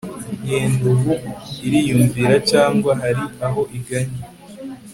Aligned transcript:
Yenda 0.49 0.83
ubu 0.93 1.13
iriyumvīra 1.65 2.37
cyangwa 2.51 2.91
hari 3.01 3.23
aho 3.45 3.61
igannye 3.77 4.23